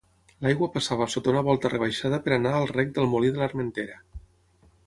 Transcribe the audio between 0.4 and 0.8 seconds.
L'aigua